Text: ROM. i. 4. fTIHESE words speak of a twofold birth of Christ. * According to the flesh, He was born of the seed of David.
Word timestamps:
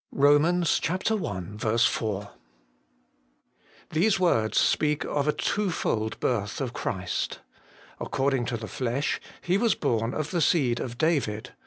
ROM. 0.11 0.45
i. 0.45 0.63
4. 0.65 0.97
fTIHESE 0.97 1.91
words 4.17 4.57
speak 4.57 5.05
of 5.05 5.27
a 5.27 5.31
twofold 5.31 6.19
birth 6.19 6.59
of 6.59 6.73
Christ. 6.73 7.41
* 7.67 7.99
According 8.01 8.45
to 8.45 8.57
the 8.57 8.67
flesh, 8.67 9.21
He 9.41 9.59
was 9.59 9.75
born 9.75 10.15
of 10.15 10.31
the 10.31 10.41
seed 10.41 10.79
of 10.79 10.97
David. 10.97 11.51